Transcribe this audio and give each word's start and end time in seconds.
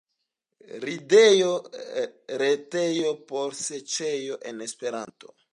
Ridejo, 0.87 1.51
retejo 2.43 3.13
por 3.33 3.57
ŝercoj 3.63 4.13
en 4.51 4.69
Esperanto. 4.71 5.37